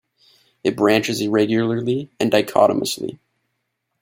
[0.63, 3.19] It branches irregularly and dichotomously.